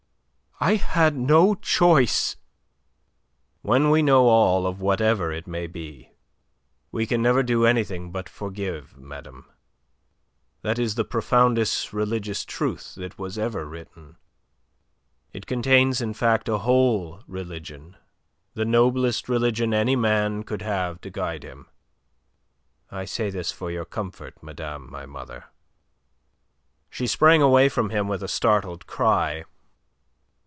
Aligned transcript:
I 0.63 0.75
had 0.75 1.15
no 1.15 1.55
choice." 1.55 2.37
"When 3.63 3.89
we 3.89 4.03
know 4.03 4.27
all 4.27 4.67
of 4.67 4.79
whatever 4.79 5.31
it 5.31 5.47
may 5.47 5.65
be, 5.65 6.11
we 6.91 7.07
can 7.07 7.19
never 7.19 7.41
do 7.41 7.65
anything 7.65 8.11
but 8.11 8.29
forgive, 8.29 8.95
madame. 8.95 9.49
That 10.61 10.77
is 10.77 10.93
the 10.93 11.03
profoundest 11.03 11.93
religious 11.93 12.45
truth 12.45 12.93
that 12.93 13.17
was 13.17 13.39
ever 13.39 13.65
written. 13.65 14.17
It 15.33 15.47
contains, 15.47 15.99
in 15.99 16.13
fact, 16.13 16.47
a 16.47 16.59
whole 16.59 17.23
religion 17.25 17.97
the 18.53 18.63
noblest 18.63 19.27
religion 19.27 19.73
any 19.73 19.95
man 19.95 20.43
could 20.43 20.61
have 20.61 21.01
to 21.01 21.09
guide 21.09 21.41
him. 21.41 21.69
I 22.91 23.05
say 23.05 23.31
this 23.31 23.51
for 23.51 23.71
your 23.71 23.85
comfort, 23.85 24.43
madame 24.43 24.91
my 24.91 25.07
mother." 25.07 25.45
She 26.91 27.07
sprang 27.07 27.41
away 27.41 27.67
from 27.67 27.89
him 27.89 28.07
with 28.07 28.21
a 28.21 28.27
startled 28.27 28.85
cry. 28.85 29.45